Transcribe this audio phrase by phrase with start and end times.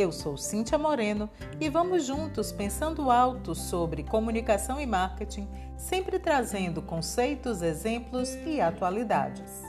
[0.00, 1.28] Eu sou Cíntia Moreno
[1.60, 5.46] e vamos juntos pensando alto sobre comunicação e marketing,
[5.76, 9.62] sempre trazendo conceitos, exemplos e atualidades.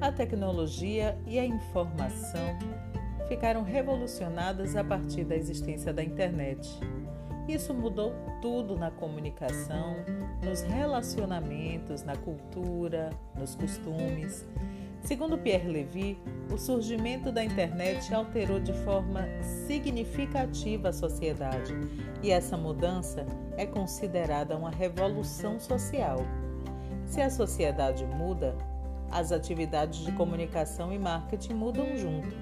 [0.00, 2.56] A tecnologia e a informação
[3.26, 6.70] ficaram revolucionadas a partir da existência da internet.
[7.46, 9.96] Isso mudou tudo na comunicação,
[10.42, 14.46] nos relacionamentos, na cultura, nos costumes.
[15.02, 16.18] Segundo Pierre Levy,
[16.50, 19.26] o surgimento da internet alterou de forma
[19.66, 21.74] significativa a sociedade
[22.22, 23.26] e essa mudança
[23.58, 26.20] é considerada uma revolução social.
[27.04, 28.56] Se a sociedade muda,
[29.10, 32.34] as atividades de comunicação e marketing mudam junto.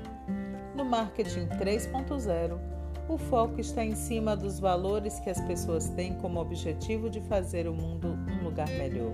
[0.77, 2.59] No marketing 3.0,
[3.09, 7.67] o foco está em cima dos valores que as pessoas têm como objetivo de fazer
[7.67, 9.13] o mundo um lugar melhor.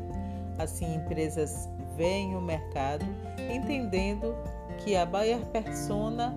[0.58, 3.04] Assim, empresas veem o mercado
[3.52, 4.34] entendendo
[4.78, 6.36] que a buyer persona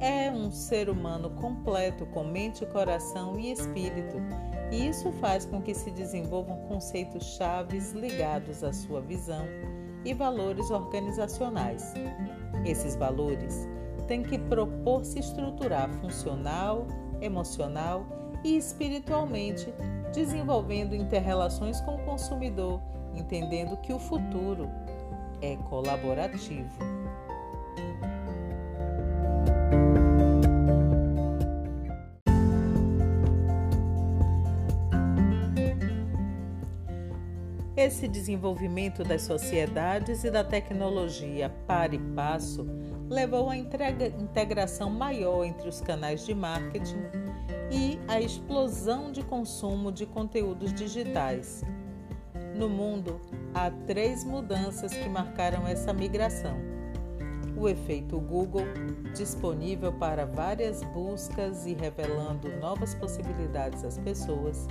[0.00, 4.16] é um ser humano completo com mente, coração e espírito,
[4.70, 9.46] e isso faz com que se desenvolvam conceitos chaves ligados à sua visão
[10.04, 11.94] e valores organizacionais.
[12.64, 13.66] Esses valores
[14.06, 16.86] tem que propor se estruturar funcional,
[17.20, 18.06] emocional
[18.44, 19.72] e espiritualmente,
[20.12, 22.80] desenvolvendo interrelações com o consumidor,
[23.14, 24.70] entendendo que o futuro
[25.40, 26.96] é colaborativo.
[37.76, 42.66] Esse desenvolvimento das sociedades e da tecnologia para e passo
[43.08, 47.02] levou à integração maior entre os canais de marketing
[47.70, 51.62] e à explosão de consumo de conteúdos digitais.
[52.54, 53.20] No mundo,
[53.54, 56.56] há três mudanças que marcaram essa migração.
[57.56, 58.66] O efeito Google,
[59.14, 64.66] disponível para várias buscas e revelando novas possibilidades às pessoas.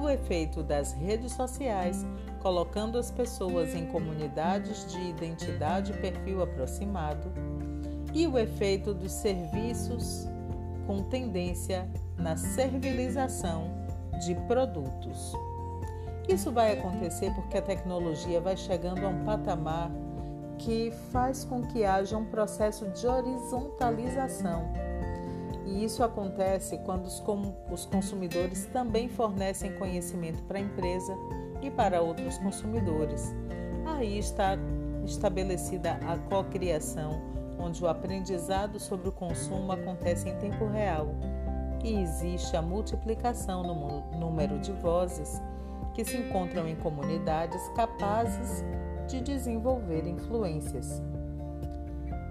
[0.00, 2.04] O efeito das redes sociais,
[2.44, 7.32] colocando as pessoas em comunidades de identidade e perfil aproximado
[8.12, 10.28] e o efeito dos serviços
[10.86, 11.88] com tendência
[12.18, 13.72] na servilização
[14.26, 15.32] de produtos.
[16.28, 19.90] Isso vai acontecer porque a tecnologia vai chegando a um patamar
[20.58, 24.70] que faz com que haja um processo de horizontalização.
[25.64, 31.16] E isso acontece quando os consumidores também fornecem conhecimento para a empresa
[31.64, 33.34] e para outros consumidores.
[33.86, 34.56] Aí está
[35.04, 37.20] estabelecida a cocriação
[37.58, 41.14] onde o aprendizado sobre o consumo acontece em tempo real
[41.82, 45.40] e existe a multiplicação no número de vozes
[45.94, 48.64] que se encontram em comunidades capazes
[49.06, 51.02] de desenvolver influências,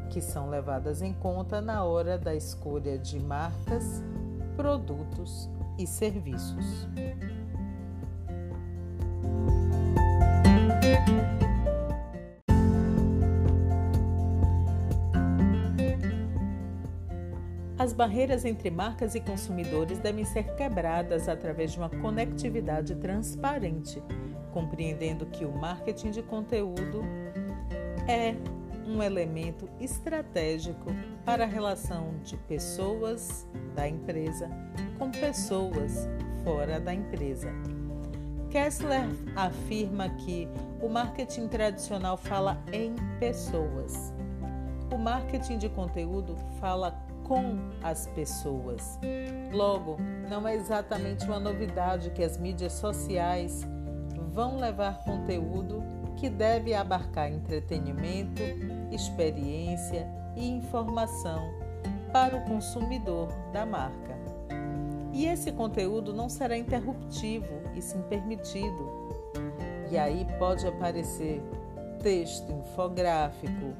[0.09, 4.03] que são levadas em conta na hora da escolha de marcas,
[4.55, 6.87] produtos e serviços.
[17.83, 24.01] As barreiras entre marcas e consumidores devem ser quebradas através de uma conectividade transparente,
[24.53, 27.03] compreendendo que o marketing de conteúdo
[28.07, 28.35] é
[28.87, 30.95] um elemento estratégico
[31.25, 33.45] para a relação de pessoas
[33.75, 34.49] da empresa
[34.97, 36.07] com pessoas
[36.41, 37.51] fora da empresa.
[38.49, 40.47] Kessler afirma que
[40.81, 44.13] o marketing tradicional fala em pessoas.
[44.89, 48.99] O marketing de conteúdo fala com as pessoas.
[49.51, 49.97] Logo,
[50.29, 53.67] não é exatamente uma novidade que as mídias sociais
[54.31, 55.83] vão levar conteúdo
[56.17, 58.41] que deve abarcar entretenimento,
[58.91, 61.51] experiência e informação
[62.11, 64.13] para o consumidor da marca.
[65.11, 68.89] E esse conteúdo não será interruptivo e sim permitido.
[69.91, 71.43] E aí pode aparecer
[72.03, 73.73] texto, infográfico,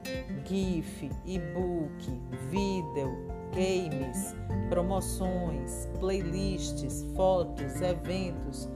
[0.46, 4.34] GIF, e-book, vídeo, games,
[4.70, 8.70] promoções, playlists, fotos, eventos,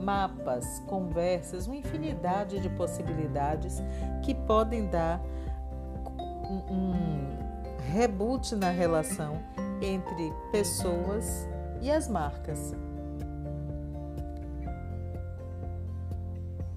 [0.00, 3.82] mapas, conversas, uma infinidade de possibilidades
[4.24, 5.20] que podem dar
[6.70, 7.36] um,
[7.92, 9.38] reboot na relação
[9.82, 11.46] entre pessoas
[11.80, 12.74] e as marcas.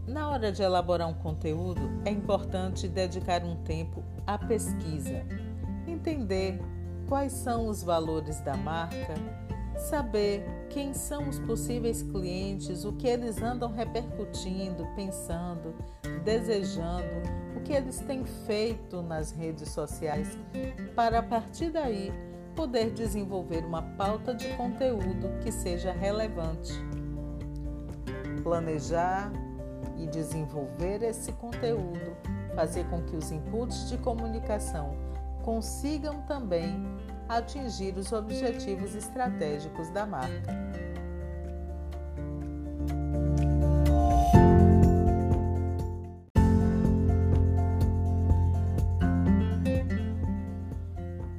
[0.08, 5.26] Na hora de elaborar um conteúdo, é importante dedicar um tempo à pesquisa,
[5.86, 6.62] entender
[7.10, 9.16] quais são os valores da marca,
[9.76, 15.76] saber quem são os possíveis clientes, o que eles andam repercutindo, pensando,
[16.24, 17.04] desejando,
[17.58, 20.40] o que eles têm feito nas redes sociais,
[20.96, 22.14] para a partir daí
[22.56, 26.74] poder desenvolver uma pauta de conteúdo que seja relevante.
[28.42, 29.32] Planejar
[29.98, 32.16] e desenvolver esse conteúdo,
[32.56, 34.96] fazer com que os inputs de comunicação
[35.44, 36.86] consigam também
[37.30, 40.56] atingir os objetivos estratégicos da marca.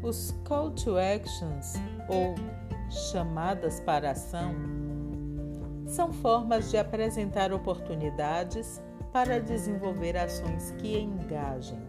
[0.03, 1.75] Os call to actions
[2.09, 2.35] ou
[2.89, 4.78] chamadas para ação
[5.89, 8.81] são formas de apresentar oportunidades
[9.11, 11.83] para desenvolver ações que engajem.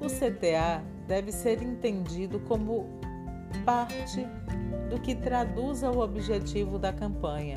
[0.00, 2.86] O CTA deve ser entendido como
[3.64, 4.26] parte
[4.88, 7.56] do que traduza o objetivo da campanha.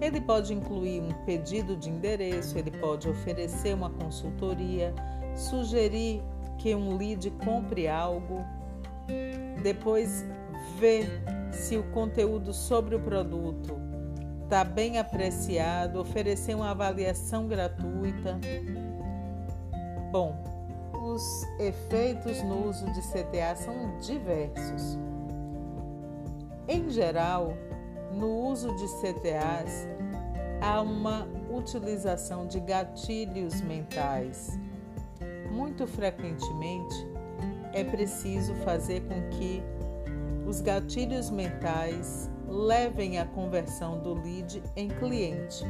[0.00, 4.92] Ele pode incluir um pedido de endereço, ele pode oferecer uma consultoria,
[5.34, 6.20] sugerir
[6.58, 8.44] que um lead compre algo,
[9.62, 10.26] depois
[10.78, 11.08] ver
[11.56, 13.76] se o conteúdo sobre o produto
[14.44, 18.38] está bem apreciado, oferecer uma avaliação gratuita.
[20.12, 20.36] Bom,
[21.02, 24.98] os efeitos no uso de CTA são diversos.
[26.68, 27.54] Em geral,
[28.12, 29.88] no uso de CTAs,
[30.60, 34.58] há uma utilização de gatilhos mentais
[35.50, 36.94] muito frequentemente,
[37.72, 39.62] é preciso fazer com que
[40.46, 45.64] os gatilhos mentais levem à conversão do lead em cliente.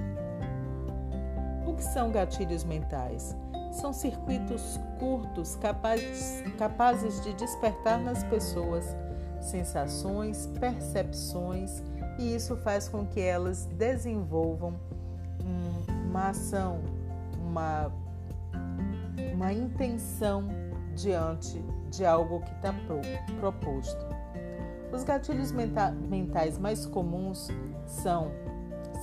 [1.67, 3.35] O que são gatilhos mentais?
[3.73, 8.97] São circuitos curtos capazes, capazes de despertar nas pessoas
[9.41, 11.83] sensações, percepções,
[12.19, 14.79] e isso faz com que elas desenvolvam
[16.09, 16.81] uma ação,
[17.39, 17.93] uma
[19.35, 20.49] uma intenção
[20.95, 22.75] diante de algo que está
[23.39, 24.16] proposto.
[24.97, 27.49] Os gatilhos menta mentais mais comuns
[27.85, 28.33] são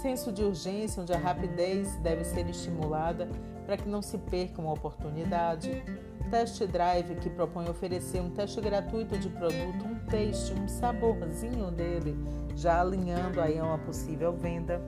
[0.02, 3.30] senso de urgência, onde a rapidez deve ser estimulada
[3.68, 5.84] para que não se perca uma oportunidade,
[6.32, 12.18] test drive, que propõe oferecer um teste gratuito de produto, um teste, um saborzinho dele,
[12.56, 14.82] já alinhando aí a uma possível venda.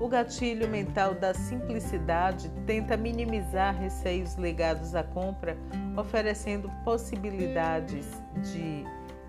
[0.00, 5.56] O gatilho mental da simplicidade tenta minimizar receios ligados à compra,
[5.96, 8.10] oferecendo possibilidades
[8.42, 8.84] de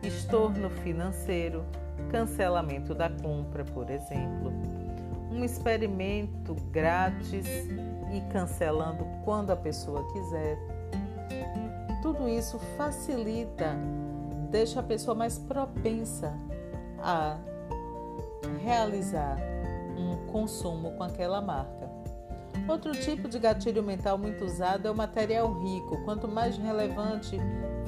[0.08, 1.66] estorno financeiro,
[2.12, 4.52] cancelamento da compra, por exemplo.
[5.32, 7.46] Um experimento grátis
[8.14, 10.58] e cancelando quando a pessoa quiser.
[12.02, 13.76] Tudo isso facilita,
[14.52, 16.34] deixa a pessoa mais propensa
[17.00, 17.38] a
[18.64, 19.38] realizar
[19.98, 21.85] um consumo com aquela marca.
[22.68, 26.04] Outro tipo de gatilho mental muito usado é o material rico.
[26.04, 27.40] Quanto mais relevante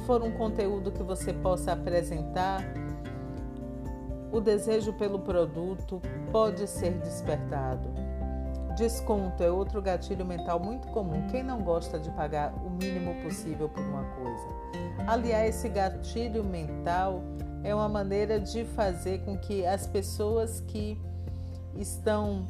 [0.06, 2.62] for um conteúdo que você possa apresentar,
[4.32, 7.90] o desejo pelo produto pode ser despertado.
[8.78, 11.26] Desconto é outro gatilho mental muito comum.
[11.28, 14.48] Quem não gosta de pagar o mínimo possível por uma coisa?
[15.08, 17.24] Aliás, esse gatilho mental
[17.64, 21.02] é uma maneira de fazer com que as pessoas que
[21.76, 22.46] estão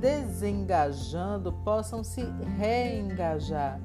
[0.00, 2.24] desengajando possam se
[2.58, 3.78] reengajar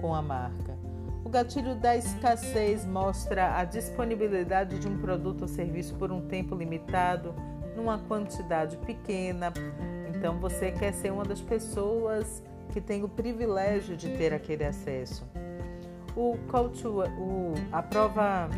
[0.00, 0.76] com a marca.
[1.24, 6.54] O gatilho da escassez mostra a disponibilidade de um produto ou serviço por um tempo
[6.54, 7.34] limitado,
[7.74, 9.52] numa quantidade pequena.
[10.14, 15.24] Então você quer ser uma das pessoas que tem o privilégio de ter aquele acesso.
[16.14, 18.50] O call to, o, a prova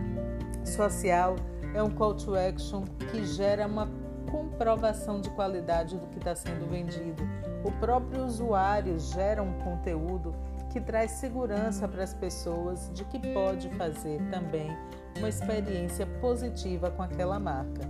[0.65, 1.37] social
[1.75, 3.87] é um call to action que gera uma
[4.31, 7.23] comprovação de qualidade do que está sendo vendido.
[7.65, 10.35] O próprio usuário gera um conteúdo
[10.71, 14.77] que traz segurança para as pessoas de que pode fazer também
[15.17, 17.89] uma experiência positiva com aquela marca.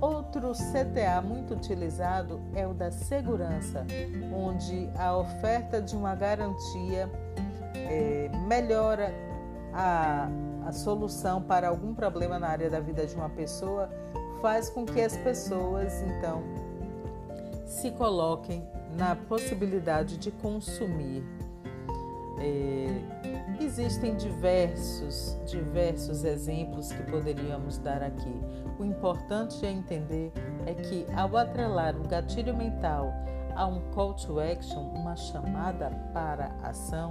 [0.00, 3.84] Outro CTA muito utilizado é o da segurança,
[4.32, 7.10] onde a oferta de uma garantia
[7.74, 9.12] é, melhora
[9.72, 10.28] a,
[10.66, 13.90] a solução para algum problema na área da vida de uma pessoa
[14.40, 16.42] faz com que as pessoas então
[17.64, 18.66] se coloquem
[18.96, 21.22] na possibilidade de consumir.
[22.38, 28.40] É, existem diversos, diversos exemplos que poderíamos dar aqui.
[28.78, 30.32] O importante é entender
[30.66, 33.12] é que ao atrelar um gatilho mental
[33.54, 37.10] a um call to action, uma chamada para ação,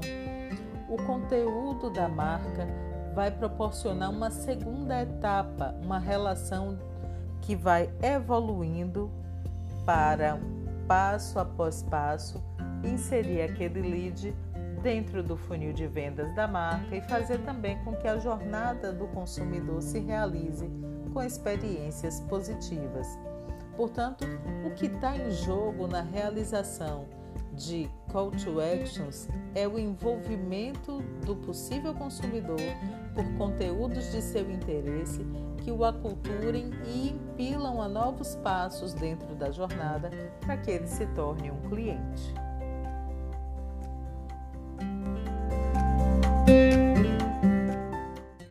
[0.87, 2.67] o conteúdo da marca
[3.15, 6.77] vai proporcionar uma segunda etapa, uma relação
[7.45, 9.09] que vai evoluindo
[9.85, 10.39] para
[10.87, 12.43] passo após passo
[12.83, 14.35] inserir aquele lead
[14.81, 19.07] dentro do funil de vendas da marca e fazer também com que a jornada do
[19.07, 20.69] consumidor se realize
[21.13, 23.07] com experiências positivas.
[23.77, 24.25] Portanto,
[24.65, 27.05] o que está em jogo na realização
[27.53, 32.61] de call to actions é o envolvimento do possível consumidor
[33.13, 35.25] por conteúdos de seu interesse
[35.61, 41.05] que o aculturem e impilam a novos passos dentro da jornada para que ele se
[41.07, 42.33] torne um cliente.